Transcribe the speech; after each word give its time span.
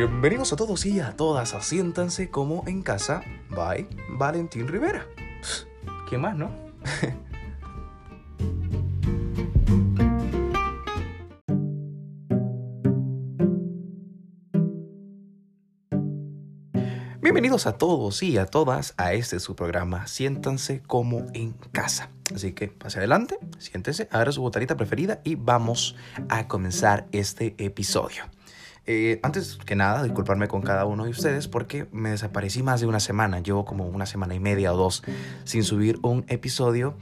Bienvenidos 0.00 0.48
a 0.54 0.56
todos 0.56 0.86
y 0.86 0.98
a 0.98 1.14
todas, 1.14 1.52
asiéntanse 1.52 2.30
como 2.30 2.64
en 2.66 2.80
casa, 2.80 3.22
by 3.50 3.86
Valentín 4.08 4.66
Rivera. 4.66 5.06
¿Qué 6.08 6.16
más, 6.16 6.34
no? 6.34 6.50
Bienvenidos 17.20 17.66
a 17.66 17.76
todos 17.76 18.22
y 18.22 18.38
a 18.38 18.46
todas 18.46 18.94
a 18.96 19.12
este 19.12 19.38
su 19.38 19.54
programa 19.54 20.06
Siéntanse 20.06 20.80
como 20.80 21.26
en 21.34 21.52
casa. 21.72 22.08
Así 22.34 22.54
que 22.54 22.68
pase 22.68 23.00
adelante, 23.00 23.38
siéntese, 23.58 24.08
agarre 24.10 24.32
su 24.32 24.40
botarita 24.40 24.78
preferida 24.78 25.20
y 25.24 25.34
vamos 25.34 25.94
a 26.30 26.48
comenzar 26.48 27.06
este 27.12 27.54
episodio. 27.58 28.24
Eh, 28.86 29.20
antes 29.22 29.58
que 29.64 29.76
nada, 29.76 30.02
disculparme 30.02 30.48
con 30.48 30.62
cada 30.62 30.84
uno 30.84 31.04
de 31.04 31.10
ustedes 31.10 31.48
porque 31.48 31.86
me 31.92 32.10
desaparecí 32.10 32.62
más 32.62 32.80
de 32.80 32.86
una 32.86 33.00
semana. 33.00 33.40
Llevo 33.40 33.64
como 33.64 33.86
una 33.86 34.06
semana 34.06 34.34
y 34.34 34.40
media 34.40 34.72
o 34.72 34.76
dos 34.76 35.02
sin 35.44 35.64
subir 35.64 35.98
un 36.02 36.24
episodio. 36.28 36.96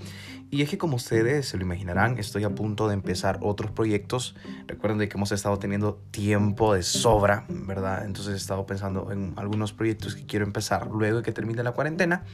Y 0.51 0.63
es 0.63 0.71
que 0.71 0.79
como 0.79 0.97
ustedes 0.97 1.47
se 1.47 1.59
lo 1.59 1.65
imaginarán, 1.65 2.19
estoy 2.19 2.45
a 2.45 2.51
punto 2.51 2.89
de 2.89 2.95
empezar 2.95 3.39
otros 3.43 3.71
proyectos. 3.71 4.35
Recuerden 4.67 4.99
de 4.99 5.09
que 5.09 5.19
hemos 5.19 5.31
estado 5.31 5.59
teniendo 5.59 6.01
tiempo 6.11 6.73
de 6.73 6.83
sobra, 6.83 7.45
¿verdad? 7.49 8.07
Entonces 8.07 8.33
he 8.33 8.37
estado 8.37 8.65
pensando 8.65 9.13
en 9.13 9.35
algunos 9.37 9.75
proyectos 9.75 10.15
que 10.15 10.25
quiero 10.25 10.47
empezar 10.47 10.89
luego 10.91 11.19
de 11.19 11.23
que 11.23 11.33
termine 11.33 11.63
la 11.63 11.73
cuarentena. 11.73 12.25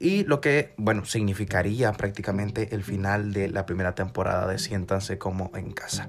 Y 0.00 0.24
lo 0.24 0.40
que, 0.40 0.72
bueno, 0.78 1.04
significaría 1.04 1.92
prácticamente 1.92 2.74
el 2.74 2.82
final 2.82 3.32
de 3.34 3.48
la 3.48 3.66
primera 3.66 3.94
temporada 3.94 4.48
de 4.48 4.58
Siéntanse 4.58 5.18
como 5.18 5.50
en 5.54 5.72
casa. 5.72 6.08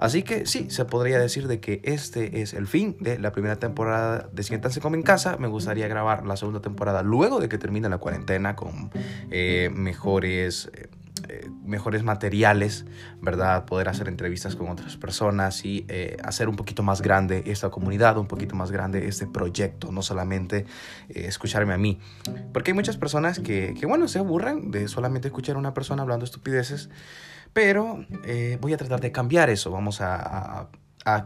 Así 0.00 0.22
que 0.22 0.46
sí, 0.46 0.70
se 0.70 0.86
podría 0.86 1.18
decir 1.18 1.46
de 1.46 1.60
que 1.60 1.82
este 1.84 2.40
es 2.40 2.54
el 2.54 2.66
fin 2.66 2.96
de 3.00 3.18
la 3.18 3.32
primera 3.32 3.56
temporada 3.56 4.30
de 4.32 4.42
Siéntanse 4.42 4.80
como 4.80 4.96
en 4.96 5.02
casa. 5.02 5.36
Me 5.36 5.46
gustaría 5.46 5.88
grabar 5.88 6.26
la 6.26 6.38
segunda 6.38 6.62
temporada 6.62 7.02
luego 7.02 7.38
de 7.38 7.50
que 7.50 7.58
termine 7.58 7.86
la 7.90 7.98
cuarentena 7.98 8.56
con 8.56 8.90
eh, 9.30 9.70
mejores... 9.72 10.70
Eh, 10.74 10.88
eh, 11.28 11.50
mejores 11.66 12.02
materiales, 12.02 12.86
¿verdad? 13.20 13.66
Poder 13.66 13.90
hacer 13.90 14.08
entrevistas 14.08 14.56
con 14.56 14.70
otras 14.70 14.96
personas 14.96 15.66
y 15.66 15.86
hacer 16.24 16.48
un 16.48 16.56
poquito 16.56 16.82
más 16.82 17.02
grande 17.02 17.42
esta 17.46 17.68
comunidad, 17.68 18.16
un 18.16 18.26
poquito 18.26 18.56
más 18.56 18.70
grande 18.70 19.06
este 19.06 19.26
proyecto, 19.26 19.92
no 19.92 20.00
solamente 20.00 20.64
escucharme 21.10 21.74
a 21.74 21.78
mí. 21.78 22.00
Porque 22.54 22.70
hay 22.70 22.74
muchas 22.74 22.96
personas 22.96 23.38
que, 23.38 23.74
que, 23.78 23.84
bueno, 23.84 24.08
se 24.08 24.18
aburren 24.18 24.70
de 24.70 24.88
solamente 24.88 25.28
escuchar 25.28 25.56
a 25.56 25.58
una 25.58 25.74
persona 25.74 26.02
hablando 26.02 26.24
estupideces 26.24 26.88
pero 27.52 28.04
eh, 28.24 28.58
voy 28.60 28.72
a 28.72 28.76
tratar 28.76 29.00
de 29.00 29.12
cambiar 29.12 29.50
eso. 29.50 29.70
Vamos 29.70 30.00
a, 30.00 30.68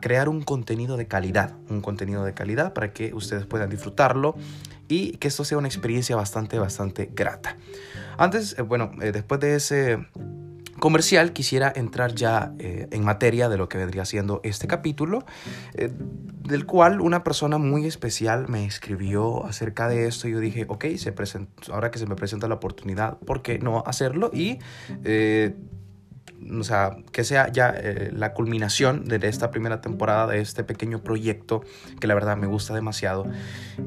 crear 0.01 0.31
un 0.31 0.43
contenido 0.43 0.97
de 0.97 1.07
calidad. 1.07 1.53
Un 1.69 1.83
contenido 1.83 2.25
de 2.25 2.33
calidad 2.33 2.73
para 2.73 2.93
que 2.93 3.13
ustedes 3.13 3.45
puedan 3.45 3.69
disfrutarlo 3.69 4.35
y 4.89 5.13
que 5.19 5.29
esto 5.29 5.45
sea 5.45 5.59
una 5.59 5.69
experiencia 5.69 6.17
bastante, 6.17 6.59
bastante 6.59 7.11
grata. 7.13 7.59
Antes, 8.17 8.57
eh, 8.59 8.63
bueno, 8.63 8.93
eh, 9.03 9.13
después 9.13 9.41
de 9.41 9.57
ese 9.57 10.07
comercial, 10.79 11.33
quisiera 11.33 11.71
entrar 11.75 12.15
ya 12.15 12.53
en 12.59 13.05
materia 13.05 13.49
de 13.49 13.57
lo 13.57 13.69
que 13.69 13.79
vendría 13.79 14.05
siendo 14.05 14.41
este 14.43 14.67
capítulo, 14.67 15.25
del 15.75 16.67
cual 16.67 17.01
una 17.01 17.25
persona 17.25 17.59
muy 17.59 17.87
especial 17.87 18.49
me 18.49 18.67
escribió 18.67 19.47
acerca 19.47 19.89
de 19.89 20.07
esto 20.07 20.29
yo 20.29 20.41
dije, 20.41 20.67
ok, 20.69 20.87
se 20.97 21.15
ahora 21.73 21.91
que 21.91 21.99
se 21.99 22.07
me 22.07 22.17
presenta 22.17 22.49
la 22.49 22.57
oportunidad, 22.57 23.19
¿por 23.19 23.41
qué 23.41 23.59
no 23.59 23.83
hacerlo? 23.87 24.31
Y 24.35 24.59
o 26.51 26.65
sea, 26.65 26.97
que 27.13 27.25
sea 27.25 27.51
ya 27.51 27.73
eh, 27.77 28.11
la 28.13 28.35
culminación 28.35 29.05
de 29.05 29.17
esta 29.29 29.51
primera 29.51 29.81
temporada 29.81 30.27
de 30.27 30.41
este 30.41 30.65
pequeño 30.65 31.03
proyecto 31.03 31.63
que 32.01 32.07
la 32.07 32.15
verdad 32.15 32.37
me 32.37 32.47
gusta 32.47 32.75
demasiado. 32.75 33.27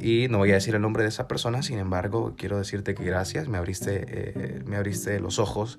Y 0.01 0.27
no 0.29 0.39
voy 0.39 0.51
a 0.51 0.55
decir 0.55 0.75
el 0.75 0.81
nombre 0.81 1.03
de 1.03 1.09
esa 1.09 1.27
persona, 1.27 1.61
sin 1.61 1.79
embargo, 1.79 2.33
quiero 2.37 2.57
decirte 2.57 2.95
que 2.95 3.03
gracias, 3.03 3.47
me 3.47 3.57
abriste, 3.57 4.05
eh, 4.07 4.63
me 4.65 4.77
abriste 4.77 5.19
los 5.19 5.39
ojos 5.39 5.77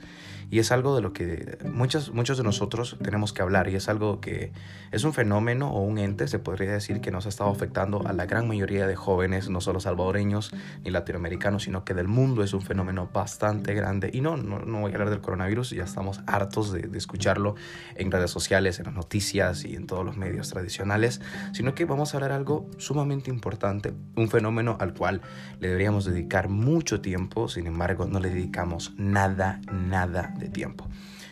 y 0.50 0.60
es 0.60 0.72
algo 0.72 0.97
de 0.97 1.03
lo 1.03 1.12
que 1.12 1.58
muchos, 1.70 2.14
muchos 2.14 2.38
de 2.38 2.44
nosotros 2.44 2.97
tenemos 3.03 3.34
que 3.34 3.42
hablar 3.42 3.69
y 3.69 3.74
es 3.74 3.88
algo 3.88 4.20
que 4.20 4.53
es 4.92 5.04
un 5.04 5.12
fenómeno 5.12 5.70
o 5.70 5.82
un 5.82 5.98
ente, 5.98 6.26
se 6.26 6.38
podría 6.38 6.72
decir, 6.72 7.03
que 7.03 7.10
nos 7.10 7.26
ha 7.26 7.28
estado 7.28 7.50
afectando 7.50 8.06
a 8.06 8.14
la 8.14 8.24
gran 8.24 8.48
mayoría 8.48 8.86
de 8.86 8.97
jóvenes, 8.97 9.50
no 9.50 9.60
solo 9.60 9.78
salvadoreños 9.80 10.53
ni 10.84 10.91
latinoamericanos, 10.91 11.64
sino 11.64 11.84
que 11.84 11.92
del 11.92 12.08
mundo 12.08 12.42
es 12.42 12.54
un 12.54 12.62
fenómeno 12.62 13.10
bastante 13.12 13.74
grande. 13.74 14.10
Y 14.12 14.22
no, 14.22 14.38
no, 14.38 14.60
no 14.60 14.80
voy 14.80 14.92
a 14.92 14.94
hablar 14.94 15.10
del 15.10 15.20
coronavirus, 15.20 15.70
ya 15.70 15.84
estamos 15.84 16.20
hartos 16.26 16.67
de, 16.72 16.88
escucharlo 16.96 17.54
en 17.96 18.10
redes 18.10 18.30
sociales, 18.30 18.78
en 18.78 18.86
las 18.86 18.94
noticias 18.94 19.64
y 19.64 19.74
en 19.74 19.86
todos 19.86 20.04
los 20.04 20.16
medios 20.16 20.50
tradicionales, 20.50 21.20
sino 21.52 21.74
que 21.74 21.84
vamos 21.84 22.12
a 22.12 22.16
hablar 22.16 22.32
algo 22.32 22.68
sumamente 22.78 23.30
importante, 23.30 23.92
un 24.16 24.28
fenómeno 24.28 24.76
al 24.80 24.94
cual 24.94 25.20
le 25.60 25.68
deberíamos 25.68 26.04
dedicar 26.04 26.48
mucho 26.48 27.00
tiempo, 27.00 27.48
sin 27.48 27.66
embargo 27.66 28.06
no 28.06 28.20
le 28.20 28.30
dedicamos 28.30 28.92
nada, 28.96 29.60
nada 29.72 30.34
de 30.38 30.48
tiempo. 30.48 30.88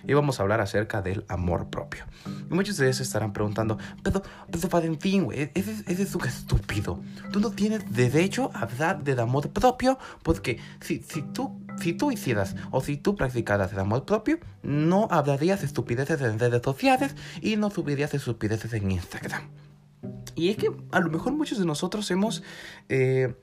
Y 0.07 0.15
vamos 0.15 0.39
a 0.39 0.45
hablar 0.45 0.61
acerca 0.61 1.03
del 1.03 1.25
amor 1.29 1.69
propio. 1.69 2.05
Y 2.49 2.55
muchos 2.55 2.77
de 2.77 2.85
ustedes 2.85 3.01
estarán 3.01 3.33
preguntando, 3.33 3.77
pero, 4.05 4.23
pero 4.51 4.69
Valentín, 4.69 5.25
güey, 5.25 5.51
ese, 5.55 5.73
ese 5.87 6.03
es 6.03 6.15
estúpido. 6.15 7.03
Tú 7.33 7.41
no 7.41 7.51
tienes 7.51 7.93
derecho 7.93 8.51
a 8.55 8.61
hablar 8.61 9.03
del 9.03 9.19
amor 9.19 9.51
propio 9.51 9.99
porque 10.23 10.61
si, 10.81 11.03
si, 11.03 11.23
tú, 11.23 11.61
si 11.79 11.93
tú 11.93 12.11
hicieras 12.11 12.57
o 12.71 12.81
si 12.81 12.97
tú 12.97 13.17
practicaras 13.17 13.73
el 13.73 13.79
amor 13.81 14.05
propio, 14.05 14.39
no 14.63 15.09
hablarías 15.11 15.63
estupideces 15.63 16.21
en 16.21 16.39
redes 16.39 16.63
sociales 16.63 17.15
y 17.41 17.57
no 17.57 17.71
subirías 17.71 18.15
estupideces 18.15 18.73
en 18.73 18.91
Instagram. 18.91 19.43
Y 20.35 20.51
es 20.51 20.59
que 20.59 20.71
a 20.93 21.01
lo 21.01 21.11
mejor 21.11 21.33
muchos 21.33 21.59
de 21.59 21.65
nosotros 21.65 22.11
hemos, 22.11 22.43
eh, 22.91 23.35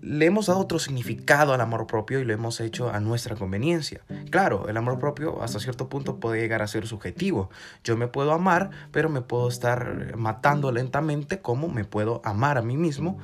le 0.00 0.26
hemos 0.26 0.46
dado 0.46 0.60
otro 0.60 0.78
significado 0.78 1.52
al 1.52 1.60
amor 1.60 1.88
propio 1.88 2.20
y 2.20 2.24
lo 2.24 2.32
hemos 2.32 2.60
hecho 2.60 2.90
a 2.90 3.00
nuestra 3.00 3.34
conveniencia. 3.34 4.02
Claro, 4.30 4.68
el 4.68 4.76
amor 4.76 5.00
propio 5.00 5.42
hasta 5.42 5.58
cierto 5.58 5.88
punto 5.88 6.20
puede 6.20 6.40
llegar 6.40 6.62
a 6.62 6.68
ser 6.68 6.86
subjetivo. 6.86 7.50
Yo 7.82 7.96
me 7.96 8.06
puedo 8.06 8.32
amar, 8.32 8.70
pero 8.92 9.08
me 9.08 9.20
puedo 9.20 9.48
estar 9.48 10.16
matando 10.16 10.70
lentamente 10.70 11.40
como 11.40 11.68
me 11.68 11.84
puedo 11.84 12.22
amar 12.24 12.56
a 12.56 12.62
mí 12.62 12.76
mismo 12.76 13.18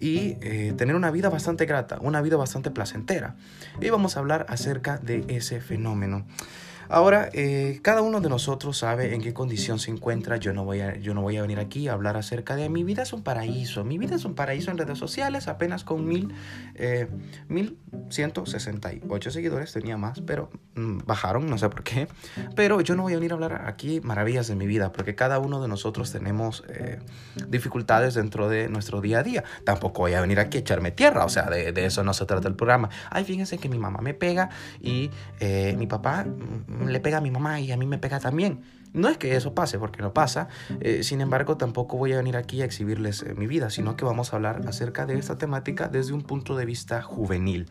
y 0.00 0.38
eh, 0.40 0.72
tener 0.76 0.96
una 0.96 1.10
vida 1.10 1.28
bastante 1.28 1.66
grata, 1.66 1.98
una 2.00 2.22
vida 2.22 2.36
bastante 2.36 2.70
placentera. 2.70 3.36
Y 3.80 3.90
vamos 3.90 4.16
a 4.16 4.20
hablar 4.20 4.46
acerca 4.48 4.96
de 4.98 5.24
ese 5.28 5.60
fenómeno. 5.60 6.24
Ahora, 6.92 7.28
eh, 7.32 7.78
cada 7.82 8.02
uno 8.02 8.20
de 8.20 8.28
nosotros 8.28 8.78
sabe 8.78 9.14
en 9.14 9.22
qué 9.22 9.32
condición 9.32 9.78
se 9.78 9.92
encuentra. 9.92 10.38
Yo 10.38 10.52
no, 10.52 10.64
voy 10.64 10.80
a, 10.80 10.96
yo 10.96 11.14
no 11.14 11.22
voy 11.22 11.36
a 11.36 11.42
venir 11.42 11.60
aquí 11.60 11.86
a 11.86 11.92
hablar 11.92 12.16
acerca 12.16 12.56
de 12.56 12.68
mi 12.68 12.82
vida 12.82 13.02
es 13.04 13.12
un 13.12 13.22
paraíso. 13.22 13.84
Mi 13.84 13.96
vida 13.96 14.16
es 14.16 14.24
un 14.24 14.34
paraíso 14.34 14.72
en 14.72 14.78
redes 14.78 14.98
sociales, 14.98 15.46
apenas 15.46 15.84
con 15.84 16.04
mil, 16.04 16.34
eh, 16.74 17.06
1168 17.46 19.30
seguidores. 19.30 19.72
Tenía 19.72 19.96
más, 19.96 20.20
pero 20.20 20.50
mm, 20.74 20.98
bajaron, 21.06 21.48
no 21.48 21.58
sé 21.58 21.68
por 21.68 21.84
qué. 21.84 22.08
Pero 22.56 22.80
yo 22.80 22.96
no 22.96 23.02
voy 23.04 23.12
a 23.12 23.16
venir 23.16 23.30
a 23.30 23.34
hablar 23.34 23.62
aquí 23.66 24.00
maravillas 24.00 24.48
de 24.48 24.56
mi 24.56 24.66
vida, 24.66 24.90
porque 24.90 25.14
cada 25.14 25.38
uno 25.38 25.62
de 25.62 25.68
nosotros 25.68 26.10
tenemos 26.10 26.64
eh, 26.68 26.98
dificultades 27.48 28.14
dentro 28.14 28.48
de 28.48 28.68
nuestro 28.68 29.00
día 29.00 29.20
a 29.20 29.22
día. 29.22 29.44
Tampoco 29.62 30.02
voy 30.02 30.14
a 30.14 30.20
venir 30.20 30.40
aquí 30.40 30.56
a 30.56 30.60
echarme 30.60 30.90
tierra, 30.90 31.24
o 31.24 31.28
sea, 31.28 31.44
de, 31.50 31.70
de 31.70 31.84
eso 31.84 32.02
no 32.02 32.14
se 32.14 32.26
trata 32.26 32.48
el 32.48 32.56
programa. 32.56 32.90
Ay, 33.10 33.22
fíjense 33.22 33.58
que 33.58 33.68
mi 33.68 33.78
mamá 33.78 34.00
me 34.00 34.12
pega 34.12 34.50
y 34.80 35.10
eh, 35.38 35.76
mi 35.78 35.86
papá 35.86 36.24
mm, 36.24 36.79
le 36.86 37.00
pega 37.00 37.18
a 37.18 37.20
mi 37.20 37.30
mamá 37.30 37.60
y 37.60 37.72
a 37.72 37.76
mí 37.76 37.86
me 37.86 37.98
pega 37.98 38.20
también. 38.20 38.60
No 38.92 39.08
es 39.08 39.18
que 39.18 39.36
eso 39.36 39.54
pase, 39.54 39.78
porque 39.78 40.02
no 40.02 40.12
pasa. 40.12 40.48
Eh, 40.80 41.02
sin 41.02 41.20
embargo, 41.20 41.56
tampoco 41.56 41.96
voy 41.96 42.12
a 42.12 42.16
venir 42.16 42.36
aquí 42.36 42.62
a 42.62 42.64
exhibirles 42.64 43.22
eh, 43.22 43.34
mi 43.34 43.46
vida, 43.46 43.70
sino 43.70 43.96
que 43.96 44.04
vamos 44.04 44.32
a 44.32 44.36
hablar 44.36 44.62
acerca 44.66 45.06
de 45.06 45.18
esta 45.18 45.38
temática 45.38 45.88
desde 45.88 46.12
un 46.12 46.22
punto 46.22 46.56
de 46.56 46.64
vista 46.64 47.02
juvenil. 47.02 47.66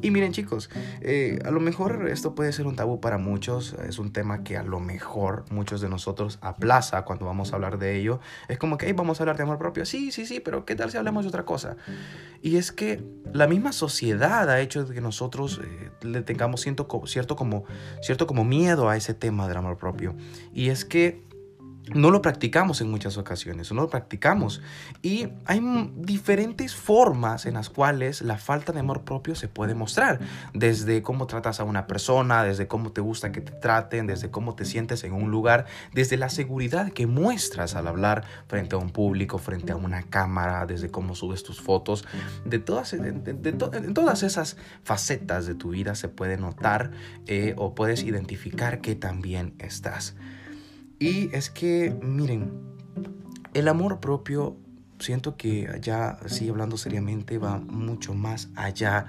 Y 0.00 0.10
miren 0.10 0.32
chicos, 0.32 0.70
eh, 1.00 1.38
a 1.44 1.50
lo 1.50 1.60
mejor 1.60 2.08
esto 2.08 2.34
puede 2.34 2.52
ser 2.52 2.66
un 2.66 2.76
tabú 2.76 3.00
para 3.00 3.18
muchos, 3.18 3.74
es 3.86 3.98
un 3.98 4.12
tema 4.12 4.42
que 4.42 4.56
a 4.56 4.62
lo 4.62 4.80
mejor 4.80 5.44
muchos 5.50 5.80
de 5.80 5.88
nosotros 5.88 6.38
aplaza 6.40 7.02
cuando 7.02 7.26
vamos 7.26 7.52
a 7.52 7.56
hablar 7.56 7.78
de 7.78 7.98
ello. 7.98 8.20
Es 8.48 8.58
como 8.58 8.78
que, 8.78 8.86
hey, 8.86 8.94
vamos 8.96 9.20
a 9.20 9.24
hablar 9.24 9.36
de 9.36 9.42
amor 9.42 9.58
propio. 9.58 9.84
Sí, 9.84 10.12
sí, 10.12 10.26
sí, 10.26 10.40
pero 10.40 10.64
¿qué 10.64 10.74
tal 10.74 10.90
si 10.90 10.96
hablamos 10.96 11.24
de 11.24 11.28
otra 11.28 11.44
cosa? 11.44 11.76
Y 12.40 12.56
es 12.56 12.72
que 12.72 13.04
la 13.32 13.46
misma 13.46 13.72
sociedad 13.72 14.48
ha 14.48 14.60
hecho 14.60 14.88
que 14.88 15.00
nosotros 15.00 15.60
eh, 15.62 15.90
le 16.02 16.22
tengamos 16.22 16.62
cierto, 16.62 16.88
cierto, 17.06 17.36
como, 17.36 17.64
cierto 18.00 18.26
como 18.26 18.44
miedo 18.44 18.88
a 18.88 18.96
ese 18.96 19.14
tema 19.14 19.48
del 19.48 19.58
amor 19.58 19.76
propio. 19.76 20.14
Y 20.52 20.70
es 20.70 20.84
que 20.84 21.22
no 21.94 22.10
lo 22.10 22.22
practicamos 22.22 22.80
en 22.80 22.90
muchas 22.90 23.16
ocasiones, 23.16 23.72
no 23.72 23.82
lo 23.82 23.88
practicamos. 23.88 24.62
Y 25.02 25.28
hay 25.46 25.60
diferentes 25.96 26.74
formas 26.74 27.46
en 27.46 27.54
las 27.54 27.70
cuales 27.70 28.22
la 28.22 28.38
falta 28.38 28.72
de 28.72 28.80
amor 28.80 29.02
propio 29.02 29.34
se 29.34 29.48
puede 29.48 29.74
mostrar. 29.74 30.20
Desde 30.54 31.02
cómo 31.02 31.26
tratas 31.26 31.60
a 31.60 31.64
una 31.64 31.86
persona, 31.86 32.44
desde 32.44 32.66
cómo 32.66 32.92
te 32.92 33.00
gusta 33.00 33.32
que 33.32 33.40
te 33.40 33.52
traten, 33.52 34.06
desde 34.06 34.30
cómo 34.30 34.54
te 34.54 34.64
sientes 34.64 35.04
en 35.04 35.12
un 35.12 35.30
lugar, 35.30 35.66
desde 35.92 36.16
la 36.16 36.28
seguridad 36.28 36.92
que 36.92 37.06
muestras 37.06 37.74
al 37.74 37.86
hablar 37.86 38.24
frente 38.46 38.74
a 38.74 38.78
un 38.78 38.90
público, 38.90 39.38
frente 39.38 39.72
a 39.72 39.76
una 39.76 40.02
cámara, 40.02 40.66
desde 40.66 40.90
cómo 40.90 41.14
subes 41.14 41.42
tus 41.42 41.60
fotos. 41.60 42.04
De 42.44 42.58
todas, 42.58 42.92
en 42.92 43.94
todas 43.94 44.22
esas 44.22 44.56
facetas 44.84 45.46
de 45.46 45.54
tu 45.54 45.70
vida 45.70 45.94
se 45.94 46.08
puede 46.08 46.36
notar 46.36 46.90
eh, 47.26 47.54
o 47.56 47.74
puedes 47.74 48.02
identificar 48.02 48.80
que 48.80 48.94
también 48.94 49.54
estás. 49.58 50.14
Y 51.02 51.30
es 51.32 51.50
que, 51.50 51.98
miren, 52.00 52.52
el 53.54 53.66
amor 53.66 53.98
propio 53.98 54.56
siento 55.00 55.36
que 55.36 55.68
ya, 55.80 56.16
sí, 56.26 56.48
hablando 56.48 56.76
seriamente, 56.76 57.38
va 57.38 57.58
mucho 57.58 58.14
más 58.14 58.50
allá 58.54 59.06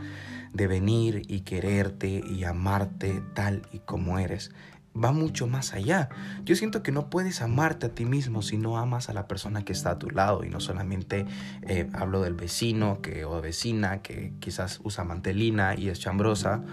de 0.54 0.66
venir 0.66 1.22
y 1.28 1.42
quererte 1.42 2.24
y 2.28 2.45
amarte 2.45 3.22
tal 3.36 3.62
y 3.72 3.78
como 3.78 4.18
eres. 4.18 4.50
Va 4.98 5.12
mucho 5.12 5.45
más 5.45 5.75
allá. 5.75 6.10
Yo 6.45 6.56
siento 6.56 6.81
que 6.81 6.92
no 6.92 7.12
puedes 7.12 7.44
amarte 7.44 7.86
a 7.86 7.90
ti 7.90 8.06
mismo 8.06 8.42
si 8.42 8.57
no 8.57 8.80
amas 8.80 9.10
a 9.10 9.13
la 9.13 9.28
persona 9.28 9.63
que 9.63 9.74
está 9.74 9.92
a 9.92 10.00
tu 10.00 10.10
lado. 10.10 10.44
Y 10.44 10.50
no 10.50 10.62
solamente 10.62 11.28
eh, 11.62 11.88
hablo 11.94 12.22
del 12.22 12.34
vecino 12.34 13.04
que, 13.04 13.24
o 13.24 13.39
vecina 13.39 14.01
que 14.01 14.34
quizás 14.39 14.80
usa 14.84 15.04
mantelina 15.04 15.75
y 15.75 15.89
es 15.89 16.00
chambrosa 16.00 16.63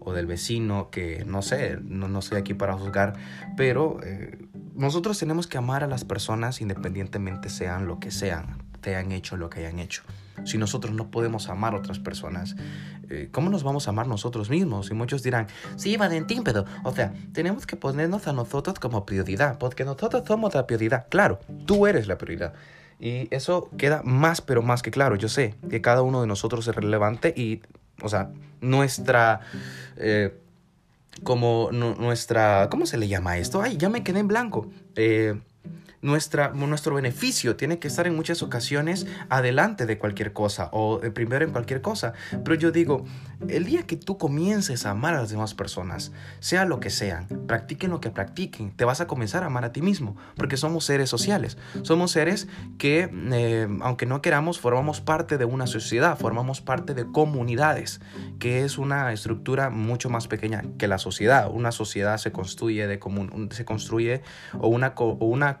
o 0.00 0.14
del 0.14 0.24
vecino 0.24 0.90
que 0.90 1.24
no 1.26 1.42
sé, 1.42 1.78
no, 1.82 2.08
no 2.08 2.20
estoy 2.20 2.38
aquí 2.38 2.54
para 2.54 2.72
juzgar, 2.72 3.14
pero 3.56 4.00
eh, 4.02 4.38
nosotros 4.80 5.18
tenemos 5.18 5.46
que 5.46 5.58
amar 5.58 5.84
a 5.84 5.86
las 5.86 6.04
personas 6.04 6.62
independientemente 6.62 7.50
sean 7.50 7.86
lo 7.86 8.00
que 8.00 8.10
sean, 8.10 8.62
te 8.80 8.96
han 8.96 9.12
hecho 9.12 9.36
lo 9.36 9.50
que 9.50 9.60
hayan 9.60 9.78
hecho. 9.78 10.02
Si 10.44 10.56
nosotros 10.56 10.94
no 10.94 11.10
podemos 11.10 11.50
amar 11.50 11.74
a 11.74 11.76
otras 11.76 11.98
personas, 11.98 12.56
eh, 13.10 13.28
¿cómo 13.30 13.50
nos 13.50 13.62
vamos 13.62 13.86
a 13.86 13.90
amar 13.90 14.06
nosotros 14.06 14.48
mismos? 14.48 14.90
Y 14.90 14.94
muchos 14.94 15.22
dirán, 15.22 15.48
sí, 15.76 15.98
Valentín, 15.98 16.42
pero, 16.44 16.64
o 16.82 16.92
sea, 16.92 17.12
tenemos 17.34 17.66
que 17.66 17.76
ponernos 17.76 18.26
a 18.26 18.32
nosotros 18.32 18.78
como 18.78 19.04
prioridad, 19.04 19.58
porque 19.58 19.84
nosotros 19.84 20.22
somos 20.26 20.54
la 20.54 20.66
prioridad. 20.66 21.08
Claro, 21.10 21.40
tú 21.66 21.86
eres 21.86 22.06
la 22.06 22.16
prioridad. 22.16 22.54
Y 22.98 23.28
eso 23.34 23.68
queda 23.76 24.00
más, 24.02 24.40
pero 24.40 24.62
más 24.62 24.80
que 24.80 24.90
claro. 24.90 25.16
Yo 25.16 25.28
sé 25.28 25.56
que 25.68 25.82
cada 25.82 26.00
uno 26.00 26.22
de 26.22 26.26
nosotros 26.26 26.66
es 26.66 26.74
relevante 26.74 27.34
y, 27.36 27.60
o 28.00 28.08
sea, 28.08 28.30
nuestra... 28.62 29.40
Eh, 29.98 30.34
como 31.22 31.70
nuestra, 31.72 32.68
¿cómo 32.70 32.86
se 32.86 32.96
le 32.96 33.08
llama 33.08 33.38
esto? 33.38 33.62
Ay, 33.62 33.76
ya 33.76 33.88
me 33.88 34.02
quedé 34.02 34.20
en 34.20 34.28
blanco. 34.28 34.70
Eh, 34.96 35.40
nuestra, 36.02 36.48
nuestro 36.50 36.94
beneficio 36.94 37.56
tiene 37.56 37.78
que 37.78 37.88
estar 37.88 38.06
en 38.06 38.16
muchas 38.16 38.42
ocasiones 38.42 39.06
adelante 39.28 39.86
de 39.86 39.98
cualquier 39.98 40.32
cosa 40.32 40.68
o 40.72 41.00
primero 41.14 41.44
en 41.44 41.52
cualquier 41.52 41.80
cosa. 41.82 42.14
Pero 42.42 42.54
yo 42.54 42.70
digo, 42.70 43.04
el 43.48 43.64
día 43.64 43.82
que 43.82 43.96
tú 43.96 44.18
comiences 44.18 44.86
a 44.86 44.90
amar 44.90 45.14
a 45.14 45.20
las 45.20 45.30
demás 45.30 45.54
personas, 45.54 46.12
sea 46.40 46.64
lo 46.64 46.80
que 46.80 46.90
sean, 46.90 47.26
practiquen 47.46 47.90
lo 47.90 48.00
que 48.00 48.10
practiquen, 48.10 48.70
te 48.72 48.84
vas 48.84 49.00
a 49.00 49.06
comenzar 49.06 49.42
a 49.42 49.46
amar 49.46 49.64
a 49.64 49.72
ti 49.72 49.82
mismo, 49.82 50.16
porque 50.36 50.56
somos 50.56 50.84
seres 50.84 51.10
sociales. 51.10 51.58
Somos 51.82 52.12
seres 52.12 52.48
que, 52.78 53.10
eh, 53.32 53.68
aunque 53.82 54.06
no 54.06 54.22
queramos, 54.22 54.60
formamos 54.60 55.00
parte 55.00 55.38
de 55.38 55.44
una 55.44 55.66
sociedad, 55.66 56.18
formamos 56.18 56.60
parte 56.60 56.94
de 56.94 57.10
comunidades, 57.10 58.00
que 58.38 58.64
es 58.64 58.78
una 58.78 59.12
estructura 59.12 59.70
mucho 59.70 60.10
más 60.10 60.28
pequeña 60.28 60.64
que 60.78 60.88
la 60.88 60.98
sociedad. 60.98 61.50
Una 61.52 61.72
sociedad 61.72 62.18
se 62.18 62.32
construye 62.32 62.86
de 62.86 62.98
común, 62.98 63.48
se 63.52 63.64
construye 63.64 64.22
o 64.58 64.68
una, 64.68 64.94
o 64.96 65.26
una 65.26 65.60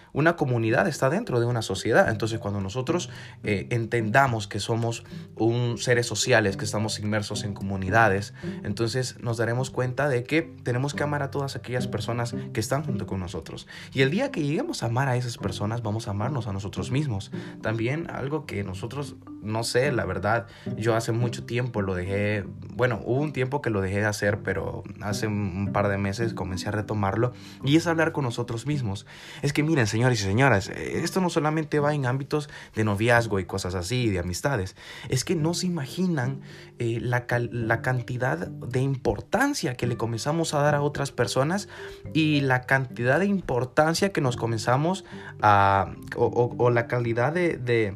una 0.13 0.35
comunidad 0.35 0.87
está 0.87 1.09
dentro 1.09 1.39
de 1.39 1.45
una 1.45 1.61
sociedad. 1.61 2.09
Entonces, 2.09 2.39
cuando 2.39 2.61
nosotros 2.61 3.09
eh, 3.43 3.67
entendamos 3.69 4.47
que 4.47 4.59
somos 4.59 5.03
un 5.35 5.77
seres 5.77 6.05
sociales, 6.05 6.57
que 6.57 6.65
estamos 6.65 6.99
inmersos 6.99 7.43
en 7.43 7.53
comunidades, 7.53 8.33
entonces 8.63 9.17
nos 9.21 9.37
daremos 9.37 9.69
cuenta 9.69 10.09
de 10.09 10.23
que 10.23 10.41
tenemos 10.41 10.93
que 10.93 11.03
amar 11.03 11.23
a 11.23 11.31
todas 11.31 11.55
aquellas 11.55 11.87
personas 11.87 12.35
que 12.53 12.59
están 12.59 12.83
junto 12.83 13.07
con 13.07 13.19
nosotros. 13.19 13.67
Y 13.93 14.01
el 14.01 14.11
día 14.11 14.31
que 14.31 14.43
lleguemos 14.43 14.83
a 14.83 14.87
amar 14.87 15.07
a 15.07 15.15
esas 15.15 15.37
personas, 15.37 15.81
vamos 15.81 16.07
a 16.07 16.11
amarnos 16.11 16.47
a 16.47 16.53
nosotros 16.53 16.91
mismos. 16.91 17.31
También 17.61 18.09
algo 18.09 18.45
que 18.45 18.63
nosotros, 18.63 19.15
no 19.41 19.63
sé, 19.63 19.91
la 19.91 20.05
verdad, 20.05 20.47
yo 20.77 20.95
hace 20.95 21.11
mucho 21.11 21.45
tiempo 21.45 21.81
lo 21.81 21.95
dejé, 21.95 22.45
bueno, 22.73 23.01
hubo 23.05 23.21
un 23.21 23.33
tiempo 23.33 23.61
que 23.61 23.69
lo 23.69 23.81
dejé 23.81 23.99
de 23.99 24.05
hacer, 24.05 24.41
pero 24.43 24.83
hace 25.01 25.27
un 25.27 25.71
par 25.73 25.87
de 25.87 25.97
meses 25.97 26.33
comencé 26.33 26.69
a 26.69 26.71
retomarlo, 26.71 27.33
y 27.63 27.75
es 27.75 27.87
hablar 27.87 28.11
con 28.11 28.23
nosotros 28.23 28.65
mismos. 28.65 29.05
Es 29.41 29.53
que 29.53 29.63
miren, 29.63 29.87
señor, 29.87 30.00
señores 30.01 30.21
y 30.21 30.23
señoras, 30.23 30.69
esto 30.69 31.21
no 31.21 31.29
solamente 31.29 31.79
va 31.79 31.93
en 31.93 32.07
ámbitos 32.07 32.49
de 32.73 32.83
noviazgo 32.83 33.39
y 33.39 33.45
cosas 33.45 33.75
así, 33.75 34.09
de 34.09 34.17
amistades, 34.17 34.75
es 35.09 35.23
que 35.23 35.35
no 35.35 35.53
se 35.53 35.67
imaginan 35.67 36.41
eh, 36.79 36.97
la, 36.99 37.27
la 37.51 37.81
cantidad 37.83 38.47
de 38.47 38.79
importancia 38.79 39.75
que 39.75 39.85
le 39.85 39.97
comenzamos 39.97 40.55
a 40.55 40.61
dar 40.61 40.73
a 40.73 40.81
otras 40.81 41.11
personas 41.11 41.69
y 42.15 42.41
la 42.41 42.63
cantidad 42.63 43.19
de 43.19 43.27
importancia 43.27 44.11
que 44.11 44.21
nos 44.21 44.37
comenzamos 44.37 45.05
a, 45.39 45.93
o, 46.15 46.71
la 46.71 46.87
calidad 46.87 47.33
de 47.33 47.95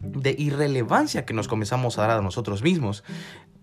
de 0.00 0.34
irrelevancia 0.38 1.26
que 1.26 1.34
nos 1.34 1.46
comenzamos 1.46 1.98
a 1.98 2.06
dar 2.06 2.18
a 2.18 2.22
nosotros 2.22 2.62
mismos. 2.62 3.04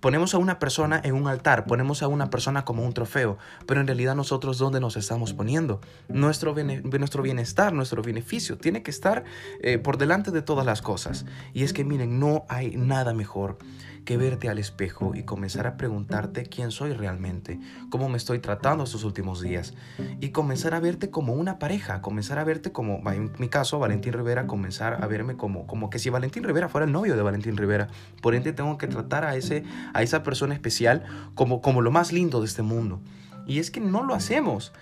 Ponemos 0.08 0.34
a 0.34 0.38
una 0.38 0.58
persona 0.58 1.02
en 1.04 1.16
un 1.16 1.28
altar, 1.28 1.66
ponemos 1.66 2.02
a 2.02 2.08
una 2.08 2.30
persona 2.30 2.64
como 2.64 2.86
un 2.86 2.94
trofeo, 2.94 3.38
pero 3.66 3.82
en 3.82 3.88
realidad 3.88 4.16
nosotros 4.16 4.58
dónde 4.58 4.80
nos 4.80 4.96
estamos 4.96 5.34
poniendo? 5.34 5.82
Nuestro, 6.08 6.56
nuestro 6.56 7.24
bienestar, 7.24 7.74
nuestro 7.74 8.02
beneficio 8.02 8.58
tiene 8.58 8.84
que 8.84 8.92
estar 8.92 9.26
eh, 9.62 9.80
por 9.80 9.98
delante 9.98 10.32
de 10.32 10.42
todas 10.42 10.66
las 10.66 10.82
cosas. 10.82 11.26
Y 11.54 11.64
es 11.64 11.74
que 11.74 11.84
miren, 11.84 12.22
no 12.22 12.46
hay 12.48 12.78
nada 12.78 13.14
mejor 13.14 13.58
que 14.08 14.16
verte 14.16 14.48
al 14.48 14.58
espejo 14.58 15.16
y 15.16 15.24
comenzar 15.24 15.68
a 15.68 15.76
preguntarte 15.76 16.44
quién 16.44 16.72
soy 16.72 16.94
realmente, 16.94 17.60
cómo 17.90 18.08
me 18.08 18.16
estoy 18.16 18.40
tratando 18.40 18.86
estos 18.86 19.04
últimos 19.04 19.42
días 19.42 19.74
y 20.22 20.30
comenzar 20.30 20.74
a 20.76 20.80
verte 20.80 21.10
como 21.10 21.34
una 21.34 21.60
pareja, 21.60 22.02
comenzar 22.02 22.40
a 22.40 22.46
verte 22.46 22.72
como, 22.72 23.02
en 23.12 23.34
mi 23.38 23.50
caso, 23.50 23.80
Valentín 23.80 24.14
Rivera, 24.14 24.48
comenzar 24.48 25.04
a 25.04 25.08
verme 25.08 25.36
como, 25.36 25.68
como 25.68 25.90
que 25.90 26.00
si 26.00 26.10
Valentín 26.10 26.46
Rivera 26.46 26.70
fuera 26.70 26.86
el 26.86 26.94
novio 26.94 27.18
de 27.18 27.22
Valentín 27.22 27.58
Rivera. 27.58 27.90
Por 28.22 28.34
ende 28.34 28.54
tengo 28.54 28.78
que 28.78 28.88
tratar 28.88 29.26
a, 29.26 29.36
ese, 29.36 29.66
a 29.94 30.02
esa 30.04 30.24
persona 30.24 30.54
especial 30.54 31.04
como, 31.36 31.62
como 31.62 31.82
lo 31.82 31.92
más 31.92 32.14
lindo 32.14 32.40
de 32.40 32.46
este 32.46 32.62
mundo. 32.62 33.02
Y 33.48 33.60
es 33.60 33.72
que 33.72 33.80
no 33.80 34.04
lo 34.04 34.14
hacemos. 34.14 34.74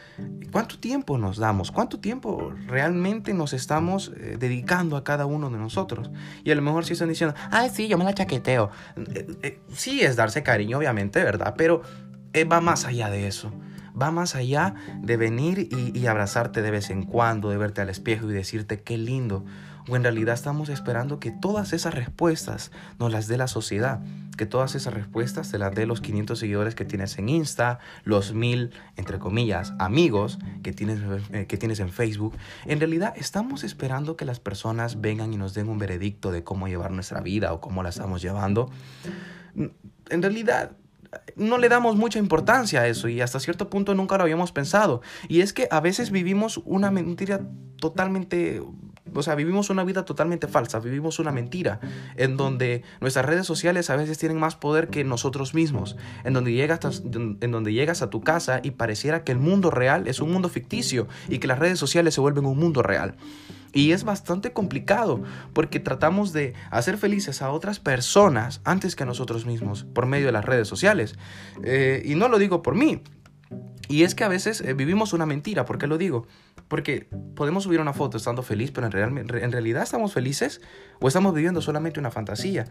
¿Cuánto 0.52 0.80
tiempo 0.80 1.18
nos 1.18 1.38
damos? 1.38 1.72
¿Cuánto 1.72 2.00
tiempo 2.00 2.52
realmente 2.68 3.34
nos 3.34 3.54
estamos 3.54 4.12
eh, 4.18 4.38
dedicando 4.40 4.98
a 4.98 5.04
cada 5.04 5.26
uno 5.28 5.50
de 5.50 5.58
nosotros? 5.58 6.10
Y 6.44 6.52
a 6.52 6.56
lo 6.56 6.62
mejor 6.62 6.84
si 6.84 6.94
están 6.94 7.10
diciendo, 7.10 7.36
ay, 7.52 7.70
sí, 7.72 7.88
yo 7.88 7.98
me 7.98 8.04
la 8.04 8.14
chaqueteo. 8.14 8.72
Eh, 9.14 9.28
eh, 9.44 9.60
sí 9.72 10.02
es 10.02 10.16
darse 10.16 10.42
cariño, 10.42 10.80
obviamente, 10.80 11.24
¿verdad? 11.24 11.54
Pero 11.56 11.84
va 12.52 12.60
más 12.60 12.86
allá 12.86 13.10
de 13.10 13.28
eso. 13.28 13.54
Va 14.00 14.12
más 14.12 14.36
allá 14.36 14.76
de 15.02 15.16
venir 15.16 15.70
y, 15.72 15.98
y 15.98 16.08
abrazarte 16.08 16.62
de 16.62 16.72
vez 16.72 16.90
en 16.90 17.04
cuando, 17.04 17.50
de 17.50 17.58
verte 17.58 17.82
al 17.82 17.90
espejo 17.90 18.30
y 18.30 18.34
decirte 18.34 18.82
qué 18.82 18.98
lindo 18.98 19.46
o 19.88 19.96
en 19.96 20.04
realidad 20.04 20.34
estamos 20.34 20.70
esperando 20.70 21.20
que 21.20 21.32
todas 21.32 21.74
esas 21.74 21.94
respuestas 21.94 22.72
nos 23.00 23.12
las 23.12 23.28
dé 23.28 23.38
la 23.38 23.48
sociedad, 23.48 24.00
que 24.38 24.46
todas 24.46 24.76
esas 24.76 24.94
respuestas 24.94 25.52
te 25.52 25.58
las 25.58 25.74
dé 25.74 25.86
los 25.86 26.02
500 26.02 26.38
seguidores 26.38 26.76
que 26.76 26.86
tienes 26.86 27.18
en 27.18 27.30
Insta, 27.30 27.80
los 28.04 28.34
mil, 28.34 28.72
entre 28.96 29.20
comillas, 29.20 29.74
amigos 29.80 30.40
que 30.64 30.74
tienes, 30.74 31.00
eh, 31.32 31.46
que 31.48 31.58
tienes 31.58 31.80
en 31.80 31.90
Facebook. 31.90 32.36
En 32.66 32.80
realidad 32.80 33.14
estamos 33.16 33.64
esperando 33.64 34.18
que 34.18 34.26
las 34.26 34.40
personas 34.40 35.02
vengan 35.02 35.34
y 35.34 35.38
nos 35.38 35.54
den 35.54 35.70
un 35.70 35.78
veredicto 35.78 36.32
de 36.32 36.44
cómo 36.44 36.68
llevar 36.68 36.92
nuestra 36.92 37.22
vida 37.22 37.54
o 37.54 37.62
cómo 37.62 37.84
la 37.84 37.90
estamos 37.90 38.22
llevando. 38.22 38.70
En 39.56 40.22
realidad 40.22 40.72
no 41.36 41.58
le 41.58 41.70
damos 41.70 41.96
mucha 41.96 42.20
importancia 42.20 42.82
a 42.82 42.88
eso 42.88 43.08
y 43.08 43.22
hasta 43.22 43.40
cierto 43.40 43.70
punto 43.70 43.96
nunca 43.96 44.18
lo 44.18 44.24
habíamos 44.24 44.52
pensado. 44.52 45.02
Y 45.28 45.42
es 45.42 45.54
que 45.54 45.68
a 45.72 45.80
veces 45.80 46.12
vivimos 46.12 46.62
una 46.66 46.92
mentira 46.92 47.42
totalmente 47.78 48.62
o 49.14 49.24
sea, 49.24 49.36
vivimos 49.36 49.70
una 49.70 49.84
vida 49.84 50.06
totalmente 50.06 50.48
falsa, 50.48 50.80
vivimos 50.80 51.20
una 51.20 51.32
mentira, 51.32 51.80
en 52.16 52.38
donde 52.38 52.84
nuestras 53.02 53.26
redes 53.26 53.46
sociales 53.46 53.90
a 53.90 53.96
veces 53.96 54.18
tienen 54.18 54.40
más 54.40 54.56
poder 54.56 54.90
que 54.90 55.04
nosotros 55.04 55.54
mismos, 55.54 55.96
en 56.24 56.34
donde 56.34 56.54
llegas, 56.54 58.02
a 58.02 58.10
tu 58.10 58.22
casa 58.22 58.60
y 58.64 58.72
pareciera 58.72 59.24
que 59.24 59.32
el 59.32 59.38
mundo 59.38 59.72
real 59.72 60.08
es 60.08 60.20
un 60.20 60.32
mundo 60.32 60.50
ficticio 60.50 61.08
y 61.30 61.38
que 61.38 61.48
las 61.48 61.60
redes 61.60 61.80
sociales 61.80 62.14
se 62.14 62.22
vuelven 62.22 62.46
un 62.46 62.58
mundo 62.58 62.82
real. 62.82 63.16
Y 63.74 63.92
es 63.92 64.06
bastante 64.06 64.54
complicado 64.54 65.22
porque 65.54 65.82
tratamos 65.82 66.32
de 66.32 66.54
hacer 66.72 66.98
felices 66.98 67.42
a 67.42 67.52
otras 67.52 67.80
personas 67.80 68.62
antes 68.64 68.96
que 68.96 69.04
a 69.04 69.06
nosotros 69.06 69.46
mismos 69.46 69.86
por 69.94 70.06
medio 70.06 70.28
de 70.28 70.32
las 70.32 70.46
redes 70.46 70.68
sociales. 70.68 71.16
Eh, 71.64 72.02
y 72.06 72.16
no 72.16 72.30
lo 72.30 72.40
digo 72.40 72.62
por 72.62 72.74
mí, 72.74 73.02
y 73.88 74.04
es 74.04 74.16
que 74.16 74.24
a 74.24 74.28
veces 74.28 74.62
eh, 74.62 74.74
vivimos 74.74 75.14
una 75.14 75.26
mentira. 75.26 75.66
¿Por 75.66 75.78
qué 75.78 75.88
lo 75.88 75.98
digo? 75.98 76.28
Porque 76.68 77.08
podemos 77.36 77.64
subir 77.64 77.80
una 77.80 77.94
foto 77.94 78.18
estando 78.18 78.42
feliz, 78.42 78.72
pero 78.72 78.88
en, 78.88 79.52
realidad 79.52 79.84
estamos 79.84 80.14
felices 80.14 80.62
o 81.00 81.08
estamos 81.08 81.34
viviendo 81.34 81.62
solamente 81.62 82.00
una 82.00 82.10
fantasía. 82.10 82.66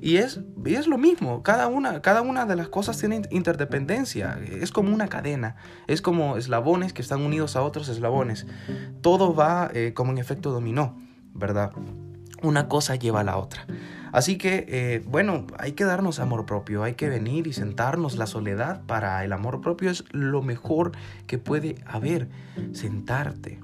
Y 0.00 0.16
es, 0.16 0.40
es 0.64 0.86
lo 0.86 0.98
mismo. 0.98 1.42
Cada 1.42 1.66
una, 1.66 2.00
cada 2.00 2.22
una 2.22 2.46
de 2.46 2.54
las 2.54 2.68
cosas 2.68 2.98
tiene 2.98 3.22
interdependencia. 3.30 4.38
Es 4.48 4.70
como 4.70 4.94
una 4.94 5.08
cadena. 5.08 5.56
Es 5.88 6.00
como 6.00 6.36
eslabones 6.36 6.92
que 6.92 7.02
están 7.02 7.22
unidos 7.22 7.56
a 7.56 7.62
otros 7.62 7.88
eslabones. 7.88 8.46
Todo 9.00 9.34
va 9.34 9.70
eh, 9.74 9.94
como 9.94 10.12
en 10.12 10.18
efecto 10.18 10.52
dominó, 10.52 11.00
¿verdad? 11.34 11.72
Una 12.42 12.68
cosa 12.68 12.94
lleva 12.94 13.20
a 13.20 13.24
la 13.24 13.36
otra. 13.36 13.66
Así 14.12 14.36
que, 14.36 14.66
eh, 14.68 15.02
bueno, 15.06 15.46
hay 15.58 15.72
que 15.72 15.84
darnos 15.84 16.18
amor 16.18 16.46
propio, 16.46 16.82
hay 16.82 16.94
que 16.94 17.08
venir 17.08 17.46
y 17.46 17.52
sentarnos. 17.52 18.16
La 18.16 18.26
soledad 18.26 18.82
para 18.86 19.24
el 19.24 19.32
amor 19.32 19.60
propio 19.60 19.90
es 19.90 20.04
lo 20.10 20.42
mejor 20.42 20.92
que 21.26 21.38
puede 21.38 21.76
haber. 21.86 22.28
Sentarte, 22.72 23.58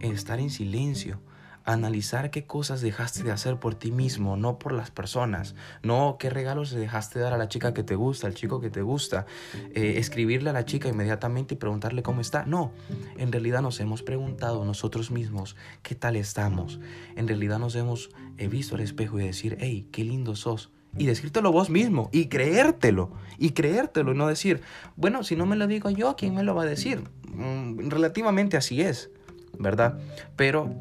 estar 0.00 0.38
en 0.38 0.50
silencio, 0.50 1.20
analizar 1.66 2.30
qué 2.30 2.46
cosas 2.46 2.80
dejaste 2.80 3.24
de 3.24 3.32
hacer 3.32 3.58
por 3.58 3.74
ti 3.74 3.90
mismo, 3.90 4.36
no 4.36 4.58
por 4.58 4.72
las 4.72 4.90
personas, 4.90 5.56
no 5.82 6.16
qué 6.18 6.30
regalos 6.30 6.70
dejaste 6.70 7.18
dar 7.18 7.34
a 7.34 7.38
la 7.38 7.48
chica 7.48 7.74
que 7.74 7.82
te 7.82 7.96
gusta, 7.96 8.28
al 8.28 8.34
chico 8.34 8.60
que 8.60 8.70
te 8.70 8.82
gusta, 8.82 9.26
eh, 9.74 9.94
escribirle 9.98 10.50
a 10.50 10.52
la 10.52 10.64
chica 10.64 10.88
inmediatamente 10.88 11.54
y 11.54 11.56
preguntarle 11.58 12.02
cómo 12.02 12.20
está. 12.20 12.46
No, 12.46 12.72
en 13.18 13.32
realidad 13.32 13.62
nos 13.62 13.80
hemos 13.80 14.02
preguntado 14.02 14.64
nosotros 14.64 15.10
mismos 15.10 15.56
qué 15.82 15.96
tal 15.96 16.16
estamos. 16.16 16.78
En 17.16 17.26
realidad 17.26 17.58
nos 17.58 17.74
hemos 17.74 18.10
eh, 18.38 18.46
visto 18.46 18.76
al 18.76 18.80
espejo 18.80 19.18
y 19.18 19.26
decir, 19.26 19.58
hey, 19.60 19.88
qué 19.90 20.04
lindo 20.04 20.36
sos. 20.36 20.70
Y 20.98 21.06
decírtelo 21.06 21.52
vos 21.52 21.68
mismo 21.68 22.08
y 22.12 22.26
creértelo, 22.26 23.10
y 23.38 23.50
creértelo, 23.50 24.12
y 24.12 24.16
no 24.16 24.28
decir, 24.28 24.62
bueno, 24.94 25.24
si 25.24 25.36
no 25.36 25.44
me 25.44 25.56
lo 25.56 25.66
digo 25.66 25.90
yo, 25.90 26.16
¿quién 26.16 26.34
me 26.34 26.42
lo 26.42 26.54
va 26.54 26.62
a 26.62 26.66
decir? 26.66 27.02
Mm, 27.34 27.90
relativamente 27.90 28.56
así 28.56 28.80
es, 28.80 29.10
¿verdad? 29.58 29.98
Pero 30.36 30.74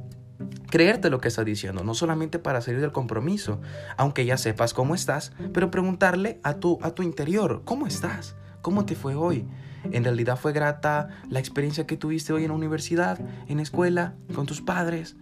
creerte 0.70 1.10
lo 1.10 1.22
que 1.22 1.28
está 1.28 1.44
diciendo, 1.44 1.84
no 1.84 1.94
solamente 1.94 2.40
para 2.40 2.62
salir 2.62 2.82
del 2.82 2.92
compromiso, 2.92 3.62
aunque 3.98 4.26
ya 4.26 4.38
sepas 4.38 4.74
cómo 4.74 4.96
estás, 4.96 5.32
pero 5.54 5.72
preguntarle 5.72 6.40
a 6.44 6.56
tu, 6.56 6.80
a 6.82 6.92
tu 6.92 7.04
interior, 7.04 7.62
¿cómo 7.66 7.88
estás? 7.88 8.36
¿Cómo 8.62 8.86
te 8.86 8.96
fue 8.96 9.16
hoy? 9.16 9.46
¿En 9.92 10.04
realidad 10.04 10.38
fue 10.38 10.52
grata 10.52 11.10
la 11.30 11.40
experiencia 11.40 11.86
que 11.86 11.98
tuviste 11.98 12.34
hoy 12.34 12.44
en 12.44 12.50
la 12.50 12.56
universidad, 12.56 13.20
en 13.48 13.60
escuela, 13.60 14.16
con 14.34 14.46
tus 14.46 14.62
padres? 14.62 15.16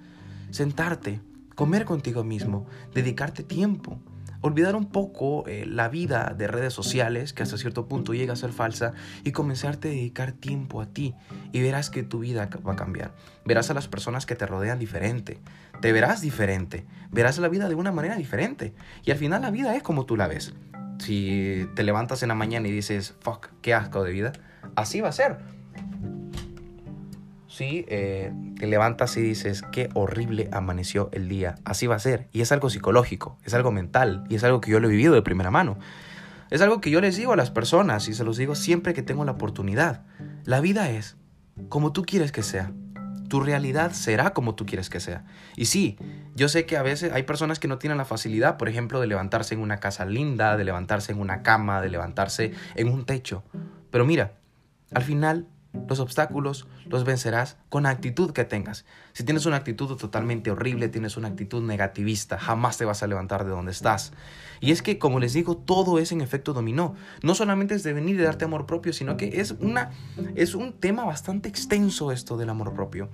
Sentarte, 0.51 1.20
comer 1.55 1.86
contigo 1.86 2.24
mismo, 2.24 2.65
dedicarte 2.93 3.43
tiempo, 3.43 4.00
olvidar 4.43 4.75
un 4.75 4.85
poco 4.85 5.47
eh, 5.47 5.65
la 5.65 5.88
vida 5.88 6.35
de 6.38 6.47
redes 6.47 6.73
sociales, 6.73 7.33
que 7.33 7.43
hasta 7.43 7.57
cierto 7.57 7.88
punto 7.88 8.13
llega 8.13 8.33
a 8.33 8.35
ser 8.35 8.51
falsa, 8.51 8.93
y 9.23 9.31
comenzarte 9.31 9.88
a 9.88 9.91
dedicar 9.91 10.33
tiempo 10.33 10.81
a 10.81 10.85
ti. 10.85 11.15
Y 11.51 11.62
verás 11.62 11.89
que 11.89 12.03
tu 12.03 12.19
vida 12.19 12.50
va 12.67 12.73
a 12.73 12.75
cambiar. 12.75 13.13
Verás 13.45 13.71
a 13.71 13.73
las 13.73 13.88
personas 13.88 14.25
que 14.25 14.35
te 14.35 14.45
rodean 14.45 14.79
diferente. 14.79 15.39
Te 15.81 15.91
verás 15.93 16.21
diferente. 16.21 16.85
Verás 17.09 17.39
la 17.39 17.47
vida 17.47 17.69
de 17.69 17.75
una 17.75 17.91
manera 17.91 18.17
diferente. 18.17 18.73
Y 19.03 19.12
al 19.12 19.17
final 19.17 19.41
la 19.41 19.50
vida 19.50 19.75
es 19.75 19.81
como 19.81 20.05
tú 20.05 20.17
la 20.17 20.27
ves. 20.27 20.53
Si 21.00 21.67
te 21.75 21.83
levantas 21.83 22.21
en 22.21 22.29
la 22.29 22.35
mañana 22.35 22.67
y 22.67 22.71
dices, 22.71 23.15
fuck, 23.21 23.47
qué 23.62 23.73
asco 23.73 24.03
de 24.03 24.12
vida, 24.12 24.33
así 24.75 25.01
va 25.01 25.09
a 25.09 25.13
ser 25.13 25.38
si 27.53 27.86
eh, 27.88 28.33
te 28.57 28.65
levantas 28.65 29.15
y 29.15 29.22
dices, 29.22 29.62
qué 29.72 29.89
horrible 29.93 30.50
amaneció 30.51 31.10
el 31.12 31.29
día, 31.29 31.53
así 31.65 31.86
va 31.86 31.95
a 31.95 32.00
ser. 32.00 32.27
Y 32.31 32.41
es 32.41 32.51
algo 32.51 32.72
psicológico, 32.72 33.38
es 33.43 33.53
algo 33.53 33.72
mental, 33.72 34.24
y 34.27 34.36
es 34.36 34.43
algo 34.43 34.60
que 34.60 34.72
yo 34.72 34.79
lo 34.79 34.88
he 34.88 34.91
vivido 34.91 35.13
de 35.13 35.22
primera 35.22 35.51
mano. 35.51 35.77
Es 36.50 36.62
algo 36.62 36.81
que 36.81 36.89
yo 36.89 37.00
les 37.00 37.15
digo 37.15 37.31
a 37.31 37.36
las 37.36 37.51
personas 37.51 38.07
y 38.07 38.15
se 38.15 38.24
los 38.24 38.38
digo 38.38 38.55
siempre 38.55 38.95
que 38.95 39.03
tengo 39.03 39.24
la 39.24 39.33
oportunidad. 39.33 40.01
La 40.45 40.62
vida 40.62 40.89
es 40.89 41.15
como 41.69 41.93
tú 41.93 42.03
quieres 42.03 42.31
que 42.31 42.41
sea. 42.41 42.72
Tu 43.29 43.39
realidad 43.39 43.91
será 43.91 44.31
como 44.33 44.55
tú 44.55 44.65
quieres 44.65 44.89
que 44.89 45.00
sea. 45.00 45.24
Y 45.55 45.65
sí, 45.65 45.98
yo 46.36 46.50
sé 46.50 46.65
que 46.65 46.75
a 46.75 46.81
veces 46.81 47.13
hay 47.13 47.22
personas 47.22 47.60
que 47.60 47.67
no 47.67 47.77
tienen 47.77 48.00
la 48.00 48.05
facilidad, 48.05 48.57
por 48.57 48.67
ejemplo, 48.67 49.00
de 49.00 49.05
levantarse 49.05 49.53
en 49.53 49.62
una 49.62 49.79
casa 49.79 50.05
linda, 50.05 50.57
de 50.57 50.63
levantarse 50.63 51.12
en 51.12 51.19
una 51.19 51.43
cama, 51.43 51.81
de 51.81 51.89
levantarse 51.89 52.51
en 52.74 52.88
un 52.88 53.05
techo. 53.05 53.43
Pero 53.91 54.05
mira, 54.05 54.33
al 54.91 55.03
final 55.03 55.48
los 55.87 55.99
obstáculos 55.99 56.67
los 56.85 57.03
vencerás 57.03 57.57
con 57.69 57.83
la 57.83 57.89
actitud 57.89 58.31
que 58.31 58.45
tengas. 58.45 58.85
Si 59.13 59.23
tienes 59.23 59.45
una 59.45 59.57
actitud 59.57 59.95
totalmente 59.97 60.51
horrible, 60.51 60.87
tienes 60.87 61.17
una 61.17 61.29
actitud 61.29 61.63
negativista, 61.63 62.37
jamás 62.37 62.77
te 62.77 62.85
vas 62.85 63.03
a 63.03 63.07
levantar 63.07 63.43
de 63.43 63.51
donde 63.51 63.71
estás. 63.71 64.13
Y 64.59 64.71
es 64.71 64.81
que, 64.81 64.99
como 64.99 65.19
les 65.19 65.33
digo, 65.33 65.57
todo 65.57 65.99
es 65.99 66.11
en 66.11 66.21
efecto 66.21 66.53
dominó. 66.53 66.95
No 67.21 67.35
solamente 67.35 67.75
es 67.75 67.83
de 67.83 67.93
venir 67.93 68.15
y 68.15 68.23
darte 68.23 68.45
amor 68.45 68.65
propio, 68.65 68.93
sino 68.93 69.17
que 69.17 69.41
es, 69.41 69.51
una, 69.59 69.91
es 70.35 70.55
un 70.55 70.73
tema 70.73 71.05
bastante 71.05 71.49
extenso 71.49 72.11
esto 72.11 72.37
del 72.37 72.49
amor 72.49 72.73
propio. 72.73 73.09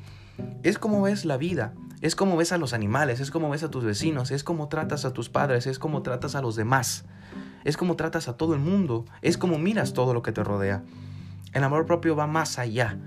Es 0.64 0.78
como 0.78 1.02
ves 1.02 1.26
la 1.26 1.38
vida, 1.38 1.74
es 2.02 2.16
como 2.16 2.38
ves 2.38 2.52
a 2.52 2.58
los 2.58 2.74
animales, 2.74 3.20
es 3.20 3.32
como 3.32 3.50
ves 3.50 3.64
a 3.64 3.72
tus 3.72 3.84
vecinos, 3.84 4.32
es 4.32 4.44
como 4.44 4.68
tratas 4.70 5.06
a 5.06 5.14
tus 5.14 5.30
padres, 5.30 5.68
es 5.68 5.80
como 5.80 6.02
tratas 6.02 6.36
a 6.36 6.42
los 6.42 6.56
demás, 6.56 7.06
es 7.66 7.76
como 7.76 7.96
tratas 7.96 8.28
a 8.28 8.38
todo 8.38 8.54
el 8.54 8.60
mundo, 8.60 9.06
es 9.22 9.38
como 9.38 9.58
miras 9.58 9.94
todo 9.94 10.14
lo 10.14 10.22
que 10.22 10.32
te 10.32 10.44
rodea. 10.44 10.84
El 11.54 11.64
amor 11.64 11.86
propio 11.86 12.16
va 12.16 12.28
más 12.28 12.60
allá, 12.60 12.98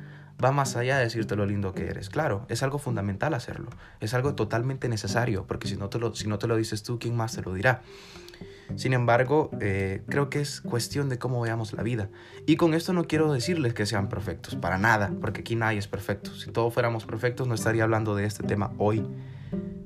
va 0.43 0.53
más 0.53 0.77
allá 0.77 0.99
de 0.99 1.05
decirte 1.05 1.37
lo 1.37 1.47
lindo 1.47 1.73
que 1.73 1.89
eres. 1.89 2.11
Claro, 2.11 2.47
es 2.49 2.63
algo 2.63 2.79
fundamental 2.79 3.35
hacerlo, 3.35 3.71
es 4.01 4.15
algo 4.15 4.35
totalmente 4.35 4.89
necesario, 4.89 5.47
porque 5.47 5.69
si 5.69 5.77
no 5.77 5.89
te 5.89 5.99
lo, 5.99 6.15
si 6.15 6.29
no 6.29 6.39
te 6.39 6.47
lo 6.47 6.57
dices 6.57 6.83
tú, 6.83 6.99
¿quién 6.99 7.17
más 7.17 7.35
te 7.35 7.43
lo 7.43 7.55
dirá? 7.55 7.83
Sin 8.77 8.93
embargo, 8.95 9.51
eh, 9.61 10.03
creo 10.09 10.31
que 10.31 10.41
es 10.41 10.61
cuestión 10.61 11.09
de 11.09 11.19
cómo 11.19 11.41
veamos 11.41 11.73
la 11.75 11.83
vida. 11.83 12.09
Y 12.47 12.57
con 12.57 12.75
esto 12.75 12.93
no 12.93 13.05
quiero 13.05 13.33
decirles 13.33 13.75
que 13.75 13.87
sean 13.87 14.09
perfectos, 14.09 14.57
para 14.57 14.79
nada, 14.79 15.13
porque 15.21 15.41
aquí 15.41 15.57
nadie 15.57 15.79
es 15.79 15.89
perfecto. 15.89 16.35
Si 16.35 16.51
todos 16.51 16.73
fuéramos 16.73 17.05
perfectos, 17.05 17.47
no 17.47 17.55
estaría 17.55 17.85
hablando 17.85 18.15
de 18.15 18.25
este 18.25 18.43
tema 18.43 18.73
hoy, 18.79 19.07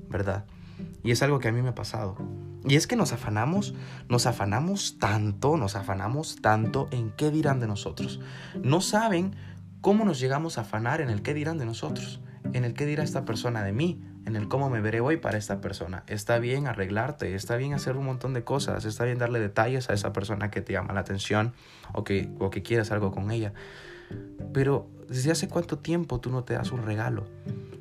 ¿verdad? 0.08 0.44
Y 1.02 1.10
es 1.10 1.22
algo 1.22 1.38
que 1.38 1.48
a 1.48 1.52
mí 1.52 1.62
me 1.62 1.70
ha 1.70 1.74
pasado. 1.74 2.16
Y 2.64 2.76
es 2.76 2.86
que 2.86 2.96
nos 2.96 3.12
afanamos, 3.12 3.74
nos 4.08 4.26
afanamos 4.26 4.98
tanto, 4.98 5.56
nos 5.56 5.76
afanamos 5.76 6.36
tanto 6.42 6.88
en 6.90 7.10
qué 7.12 7.30
dirán 7.30 7.60
de 7.60 7.68
nosotros. 7.68 8.20
No 8.62 8.80
saben 8.80 9.36
cómo 9.80 10.04
nos 10.04 10.18
llegamos 10.18 10.58
a 10.58 10.62
afanar 10.62 11.00
en 11.00 11.10
el 11.10 11.22
qué 11.22 11.32
dirán 11.32 11.58
de 11.58 11.64
nosotros, 11.64 12.20
en 12.52 12.64
el 12.64 12.74
qué 12.74 12.86
dirá 12.86 13.04
esta 13.04 13.24
persona 13.24 13.62
de 13.62 13.72
mí, 13.72 14.02
en 14.26 14.34
el 14.34 14.48
cómo 14.48 14.68
me 14.68 14.80
veré 14.80 15.00
hoy 15.00 15.16
para 15.16 15.38
esta 15.38 15.60
persona. 15.60 16.02
Está 16.08 16.40
bien 16.40 16.66
arreglarte, 16.66 17.36
está 17.36 17.56
bien 17.56 17.72
hacer 17.72 17.96
un 17.96 18.04
montón 18.04 18.34
de 18.34 18.42
cosas, 18.42 18.84
está 18.84 19.04
bien 19.04 19.18
darle 19.18 19.38
detalles 19.38 19.88
a 19.88 19.92
esa 19.92 20.12
persona 20.12 20.50
que 20.50 20.60
te 20.60 20.72
llama 20.72 20.92
la 20.92 21.00
atención 21.00 21.54
o 21.94 22.02
que, 22.02 22.28
o 22.40 22.50
que 22.50 22.62
quieras 22.62 22.90
algo 22.90 23.12
con 23.12 23.30
ella. 23.30 23.52
Pero 24.52 24.90
¿desde 25.08 25.30
hace 25.30 25.48
cuánto 25.48 25.78
tiempo 25.78 26.20
tú 26.20 26.30
no 26.30 26.44
te 26.44 26.54
das 26.54 26.72
un 26.72 26.82
regalo? 26.82 27.26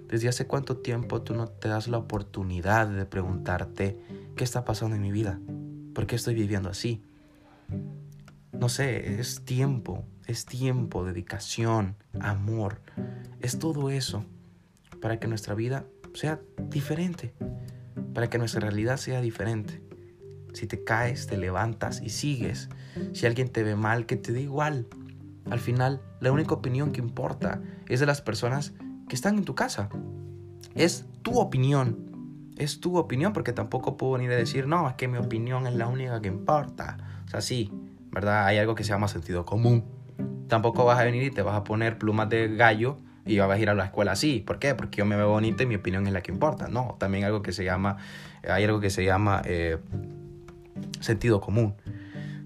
¿Desde 0.08 0.28
hace 0.30 0.48
cuánto 0.48 0.78
tiempo 0.78 1.22
tú 1.22 1.34
no 1.34 1.48
te 1.48 1.68
das 1.68 1.88
la 1.88 1.98
oportunidad 1.98 2.88
de 2.88 3.06
preguntarte 3.06 4.00
qué 4.36 4.44
está 4.44 4.64
pasando 4.64 4.96
en 4.96 5.02
mi 5.02 5.12
vida? 5.12 5.40
¿Por 5.94 6.08
qué 6.08 6.16
estoy 6.16 6.36
viviendo 6.36 6.70
así? 6.70 7.04
No 8.54 8.70
sé, 8.70 9.20
es 9.20 9.44
tiempo, 9.44 10.06
es 10.28 10.46
tiempo, 10.46 11.04
dedicación, 11.04 11.96
amor. 12.20 12.82
Es 13.42 13.60
todo 13.60 13.90
eso 13.90 14.26
para 15.02 15.20
que 15.20 15.28
nuestra 15.28 15.56
vida 15.56 15.86
sea 16.14 16.40
diferente, 16.70 17.34
para 18.14 18.30
que 18.30 18.38
nuestra 18.38 18.62
realidad 18.62 18.98
sea 18.98 19.22
diferente. 19.22 19.82
Si 20.54 20.68
te 20.68 20.84
caes, 20.84 21.28
te 21.28 21.38
levantas 21.38 22.02
y 22.02 22.10
sigues. 22.10 22.70
Si 23.14 23.26
alguien 23.26 23.50
te 23.50 23.64
ve 23.64 23.76
mal, 23.76 24.06
que 24.06 24.16
te 24.16 24.32
dé 24.32 24.42
igual. 24.42 24.88
Al 25.50 25.60
final, 25.60 26.02
la 26.20 26.32
única 26.32 26.56
opinión 26.56 26.92
que 26.92 27.02
importa 27.02 27.62
es 27.88 28.00
de 28.00 28.06
las 28.06 28.22
personas 28.22 28.74
que 29.08 29.16
están 29.16 29.38
en 29.38 29.46
tu 29.46 29.56
casa. 29.56 29.90
Es 30.74 31.06
tu 31.22 31.40
opinión. 31.40 32.52
Es 32.58 32.80
tu 32.80 32.98
opinión 32.98 33.34
porque 33.34 33.54
tampoco 33.54 33.98
puedo 33.98 34.14
venir 34.14 34.32
a 34.32 34.36
decir, 34.36 34.68
no, 34.68 34.88
es 34.88 34.96
que 34.96 35.08
mi 35.08 35.18
opinión 35.18 35.68
es 35.68 35.76
la 35.76 35.88
única 35.88 36.22
que 36.22 36.30
importa. 36.30 36.98
O 37.26 37.30
sea, 37.30 37.42
sí, 37.42 37.72
¿verdad? 38.12 38.46
Hay 38.46 38.58
algo 38.58 38.76
que 38.76 38.84
se 38.84 38.90
llama 38.90 39.08
sentido 39.08 39.46
común. 39.46 39.84
Tampoco 40.48 40.86
vas 40.86 41.00
a 41.00 41.04
venir 41.04 41.24
y 41.24 41.32
te 41.32 41.42
vas 41.42 41.56
a 41.56 41.64
poner 41.64 41.98
plumas 41.98 42.30
de 42.30 42.56
gallo 42.56 42.98
y 43.26 43.38
vas 43.40 43.52
a 43.52 43.60
ir 43.60 43.70
a 43.70 43.74
la 43.74 43.86
escuela 43.86 44.14
así. 44.14 44.44
¿Por 44.46 44.60
qué? 44.60 44.74
Porque 44.76 44.98
yo 44.98 45.06
me 45.06 45.16
veo 45.16 45.30
bonita 45.30 45.64
y 45.64 45.66
mi 45.66 45.76
opinión 45.76 46.08
es 46.08 46.14
la 46.14 46.22
que 46.22 46.32
importa. 46.32 46.68
No, 46.68 46.96
también 47.00 47.26
algo 47.26 47.42
que 47.42 47.52
se 47.52 47.64
llama, 47.64 47.98
hay 48.48 48.64
algo 48.64 48.80
que 48.80 48.90
se 48.90 49.04
llama 49.04 49.42
eh, 49.46 49.78
sentido 51.02 51.42
común. 51.42 51.76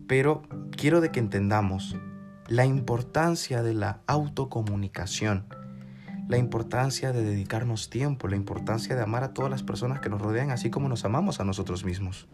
Pero 0.07 0.41
quiero 0.75 1.01
de 1.01 1.11
que 1.11 1.19
entendamos 1.19 1.95
la 2.49 2.65
importancia 2.65 3.63
de 3.63 3.73
la 3.73 4.01
autocomunicación 4.07 5.45
la 6.29 6.37
importancia 6.37 7.11
de 7.11 7.23
dedicarnos 7.23 7.89
tiempo, 7.89 8.27
la 8.27 8.35
importancia 8.35 8.95
de 8.95 9.01
amar 9.01 9.23
a 9.23 9.33
todas 9.33 9.49
las 9.49 9.63
personas 9.63 9.99
que 9.99 10.09
nos 10.09 10.21
rodean, 10.21 10.51
así 10.51 10.69
como 10.69 10.87
nos 10.87 11.03
amamos 11.03 11.39
a 11.39 11.43
nosotros 11.43 11.83
mismos. 11.83 12.27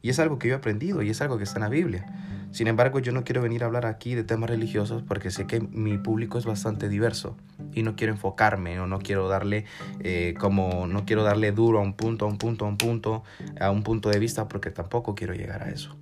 Y 0.00 0.08
es 0.08 0.18
algo 0.18 0.38
que 0.38 0.48
yo 0.48 0.54
he 0.54 0.56
aprendido 0.56 1.02
y 1.02 1.10
es 1.10 1.20
algo 1.20 1.36
que 1.36 1.44
está 1.44 1.58
en 1.58 1.64
la 1.64 1.68
Biblia. 1.68 2.06
Sin 2.50 2.66
embargo, 2.66 2.98
yo 2.98 3.12
no 3.12 3.24
quiero 3.24 3.42
venir 3.42 3.62
a 3.62 3.66
hablar 3.66 3.84
aquí 3.84 4.14
de 4.14 4.24
temas 4.24 4.48
religiosos 4.48 5.02
porque 5.02 5.30
sé 5.30 5.46
que 5.46 5.60
mi 5.60 5.98
público 5.98 6.38
es 6.38 6.46
bastante 6.46 6.88
diverso 6.88 7.36
y 7.74 7.82
no 7.82 7.94
quiero 7.94 8.14
enfocarme 8.14 8.80
o 8.80 8.86
no 8.86 9.00
quiero 9.00 9.28
darle 9.28 9.66
eh, 10.00 10.34
como 10.40 10.86
no 10.86 11.04
quiero 11.04 11.22
darle 11.22 11.52
duro 11.52 11.80
a 11.80 11.82
un 11.82 11.92
punto, 11.92 12.24
a 12.24 12.28
un 12.28 12.38
punto, 12.38 12.64
a 12.64 12.68
un 12.68 12.78
punto, 12.78 13.22
a 13.60 13.70
un 13.70 13.82
punto 13.82 14.08
de 14.08 14.18
vista 14.18 14.48
porque 14.48 14.70
tampoco 14.70 15.14
quiero 15.14 15.34
llegar 15.34 15.62
a 15.62 15.68
eso. 15.68 15.94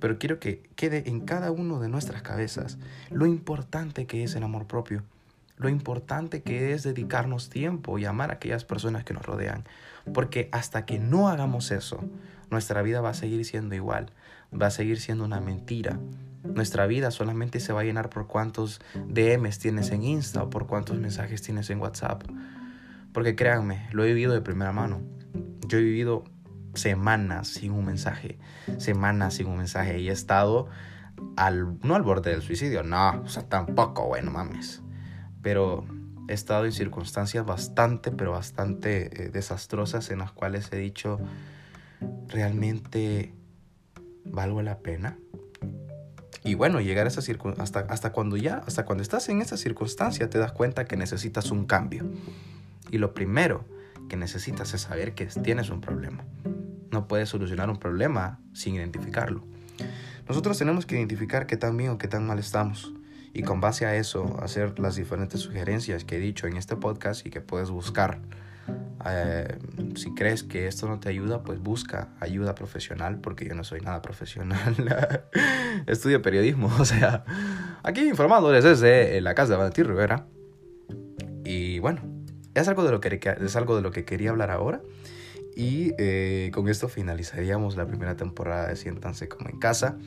Pero 0.00 0.18
quiero 0.18 0.38
que 0.38 0.62
quede 0.76 1.08
en 1.08 1.20
cada 1.20 1.50
uno 1.50 1.80
de 1.80 1.88
nuestras 1.88 2.22
cabezas 2.22 2.78
lo 3.10 3.26
importante 3.26 4.06
que 4.06 4.22
es 4.22 4.34
el 4.34 4.42
amor 4.42 4.66
propio 4.66 5.02
lo 5.58 5.68
importante 5.68 6.42
que 6.42 6.72
es 6.72 6.84
dedicarnos 6.84 7.50
tiempo 7.50 7.98
y 7.98 8.04
amar 8.04 8.30
a 8.30 8.34
aquellas 8.34 8.64
personas 8.64 9.04
que 9.04 9.12
nos 9.12 9.26
rodean. 9.26 9.64
Porque 10.14 10.48
hasta 10.52 10.86
que 10.86 10.98
no 10.98 11.28
hagamos 11.28 11.70
eso, 11.70 12.02
nuestra 12.50 12.80
vida 12.82 13.00
va 13.00 13.10
a 13.10 13.14
seguir 13.14 13.44
siendo 13.44 13.74
igual, 13.74 14.10
va 14.50 14.68
a 14.68 14.70
seguir 14.70 15.00
siendo 15.00 15.24
una 15.24 15.40
mentira. 15.40 15.98
Nuestra 16.44 16.86
vida 16.86 17.10
solamente 17.10 17.60
se 17.60 17.72
va 17.72 17.80
a 17.80 17.84
llenar 17.84 18.08
por 18.08 18.26
cuántos 18.26 18.80
DMs 18.94 19.58
tienes 19.58 19.90
en 19.90 20.04
Insta 20.04 20.44
o 20.44 20.50
por 20.50 20.66
cuántos 20.66 20.98
mensajes 20.98 21.42
tienes 21.42 21.68
en 21.70 21.80
WhatsApp. 21.80 22.22
Porque 23.12 23.34
créanme, 23.34 23.88
lo 23.90 24.04
he 24.04 24.08
vivido 24.08 24.32
de 24.32 24.40
primera 24.40 24.72
mano. 24.72 25.00
Yo 25.66 25.78
he 25.78 25.82
vivido 25.82 26.24
semanas 26.74 27.48
sin 27.48 27.72
un 27.72 27.84
mensaje, 27.84 28.38
semanas 28.78 29.34
sin 29.34 29.46
un 29.46 29.58
mensaje 29.58 29.98
y 29.98 30.08
he 30.08 30.12
estado 30.12 30.68
al, 31.36 31.78
no 31.82 31.94
al 31.94 32.02
borde 32.02 32.30
del 32.30 32.42
suicidio, 32.42 32.82
no, 32.82 33.22
o 33.22 33.28
sea, 33.28 33.48
tampoco, 33.48 34.06
bueno, 34.06 34.30
mames 34.30 34.82
pero 35.42 35.86
he 36.28 36.34
estado 36.34 36.64
en 36.64 36.72
circunstancias 36.72 37.44
bastante, 37.46 38.10
pero 38.10 38.32
bastante 38.32 39.24
eh, 39.24 39.28
desastrosas 39.30 40.10
en 40.10 40.18
las 40.18 40.32
cuales 40.32 40.70
he 40.72 40.76
dicho, 40.76 41.18
¿realmente 42.28 43.34
valgo 44.24 44.62
la 44.62 44.80
pena? 44.80 45.18
Y 46.44 46.54
bueno, 46.54 46.80
llegar 46.80 47.06
a 47.06 47.08
esa 47.08 47.22
hasta, 47.58 47.80
hasta 47.80 48.12
cuando 48.12 48.36
ya, 48.36 48.62
hasta 48.66 48.84
cuando 48.84 49.02
estás 49.02 49.28
en 49.28 49.40
esa 49.40 49.56
circunstancia, 49.56 50.30
te 50.30 50.38
das 50.38 50.52
cuenta 50.52 50.84
que 50.84 50.96
necesitas 50.96 51.50
un 51.50 51.66
cambio. 51.66 52.04
Y 52.90 52.98
lo 52.98 53.12
primero 53.12 53.64
que 54.08 54.16
necesitas 54.16 54.72
es 54.72 54.82
saber 54.82 55.14
que 55.14 55.26
tienes 55.26 55.70
un 55.70 55.80
problema. 55.80 56.24
No 56.98 57.06
puedes 57.06 57.28
solucionar 57.28 57.70
un 57.70 57.76
problema 57.76 58.40
sin 58.52 58.74
identificarlo. 58.74 59.44
Nosotros 60.28 60.58
tenemos 60.58 60.84
que 60.84 60.96
identificar 60.96 61.46
qué 61.46 61.56
tan 61.56 61.76
bien 61.76 61.90
o 61.90 61.98
qué 61.98 62.08
tan 62.08 62.26
mal 62.26 62.40
estamos 62.40 62.92
y 63.32 63.44
con 63.44 63.60
base 63.60 63.86
a 63.86 63.94
eso 63.94 64.36
hacer 64.42 64.80
las 64.80 64.96
diferentes 64.96 65.42
sugerencias 65.42 66.02
que 66.02 66.16
he 66.16 66.18
dicho 66.18 66.48
en 66.48 66.56
este 66.56 66.74
podcast 66.74 67.24
y 67.24 67.30
que 67.30 67.40
puedes 67.40 67.70
buscar. 67.70 68.18
Eh, 69.06 69.58
si 69.94 70.12
crees 70.12 70.42
que 70.42 70.66
esto 70.66 70.88
no 70.88 70.98
te 70.98 71.08
ayuda, 71.08 71.44
pues 71.44 71.60
busca 71.60 72.08
ayuda 72.18 72.56
profesional, 72.56 73.20
porque 73.20 73.46
yo 73.46 73.54
no 73.54 73.62
soy 73.62 73.80
nada 73.80 74.02
profesional. 74.02 74.74
Estudio 75.86 76.20
periodismo, 76.20 76.66
o 76.80 76.84
sea, 76.84 77.24
aquí 77.84 78.08
informándoles 78.08 78.64
desde 78.64 79.20
la 79.20 79.36
casa 79.36 79.52
de 79.52 79.58
Valentín 79.58 79.84
Rivera. 79.84 80.26
Y 81.44 81.78
bueno, 81.78 82.02
es 82.54 82.66
algo 82.66 82.82
de 82.82 82.90
lo 82.90 83.00
que, 83.00 83.20
es 83.40 83.54
algo 83.54 83.76
de 83.76 83.82
lo 83.82 83.92
que 83.92 84.04
quería 84.04 84.30
hablar 84.30 84.50
ahora. 84.50 84.82
Y 85.58 85.92
eh, 85.98 86.52
con 86.54 86.68
esto 86.68 86.88
finalizaríamos 86.88 87.76
la 87.76 87.84
primera 87.84 88.16
temporada 88.16 88.68
de 88.68 88.76
Siéntanse 88.76 89.26
como 89.26 89.50
en 89.50 89.58
casa. 89.58 89.98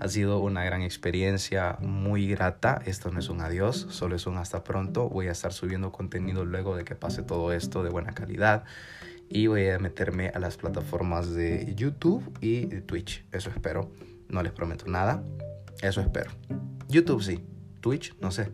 Ha 0.00 0.08
sido 0.08 0.38
una 0.40 0.62
gran 0.64 0.82
experiencia, 0.82 1.78
muy 1.80 2.28
grata. 2.28 2.82
Esto 2.84 3.10
no 3.10 3.18
es 3.18 3.30
un 3.30 3.40
adiós, 3.40 3.86
solo 3.88 4.16
es 4.16 4.26
un 4.26 4.36
hasta 4.36 4.64
pronto. 4.64 5.08
Voy 5.08 5.28
a 5.28 5.32
estar 5.32 5.54
subiendo 5.54 5.92
contenido 5.92 6.44
luego 6.44 6.76
de 6.76 6.84
que 6.84 6.94
pase 6.94 7.22
todo 7.22 7.54
esto 7.54 7.82
de 7.82 7.88
buena 7.88 8.12
calidad. 8.12 8.64
Y 9.30 9.46
voy 9.46 9.66
a 9.68 9.78
meterme 9.78 10.28
a 10.28 10.40
las 10.40 10.58
plataformas 10.58 11.32
de 11.32 11.72
YouTube 11.74 12.30
y 12.42 12.66
Twitch. 12.82 13.24
Eso 13.32 13.48
espero. 13.48 13.90
No 14.28 14.42
les 14.42 14.52
prometo 14.52 14.88
nada. 14.88 15.24
Eso 15.80 16.02
espero. 16.02 16.30
YouTube 16.90 17.22
sí. 17.22 17.42
Twitch 17.80 18.14
no 18.20 18.30
sé. 18.30 18.50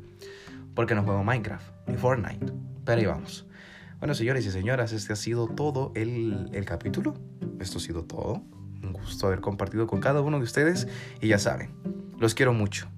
Porque 0.77 0.95
no 0.95 1.03
juego 1.03 1.25
Minecraft 1.25 1.67
ni 1.89 1.97
Fortnite. 1.97 2.47
Pero 2.85 3.01
ahí 3.01 3.07
vamos. 3.07 3.45
Bueno, 3.99 4.15
señores 4.15 4.45
y 4.47 4.51
señoras, 4.51 4.93
este 4.93 5.13
ha 5.13 5.17
sido 5.17 5.49
todo 5.49 5.93
el, 5.95 6.51
el 6.53 6.65
capítulo. 6.65 7.15
Esto 7.59 7.79
ha 7.79 7.81
sido 7.81 8.05
todo. 8.05 8.43
Un 8.83 8.93
gusto 8.93 9.27
haber 9.27 9.41
compartido 9.41 9.87
con 9.87 10.01
cada 10.01 10.21
uno 10.21 10.39
de 10.39 10.45
ustedes. 10.45 10.87
Y 11.21 11.29
ya 11.29 11.39
saben, 11.39 11.71
los 12.19 12.35
quiero 12.35 12.53
mucho. 12.53 12.89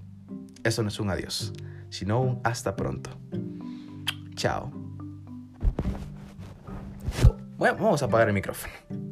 Eso 0.63 0.83
no 0.83 0.89
es 0.89 0.99
un 0.99 1.09
adiós, 1.09 1.53
sino 1.89 2.21
un 2.21 2.41
hasta 2.43 2.75
pronto. 2.75 3.11
Chao. 4.35 4.71
Bueno, 7.57 7.77
vamos 7.79 8.01
a 8.03 8.05
apagar 8.05 8.27
el 8.27 8.33
micrófono. 8.33 9.06